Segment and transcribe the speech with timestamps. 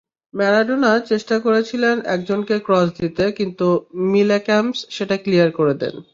[0.33, 3.67] Maradona চেষ্টা করেছিলেন একজনকে ক্রস দিতে, কিন্তু
[4.11, 5.95] মিলেক্যাম্পস সেটা ক্লিয়ার করে দেন।